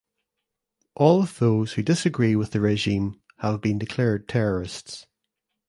All 0.95 1.21
of 1.21 1.37
those 1.37 1.73
who 1.73 1.83
disagree 1.83 2.35
with 2.35 2.53
the 2.53 2.59
regime 2.59 3.21
have 3.41 3.61
been 3.61 3.77
declared 3.77 4.27
terrorists. 4.27 5.05